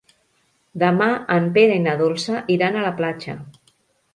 [0.83, 3.37] Demà en Pere i na Dolça iran a la platja.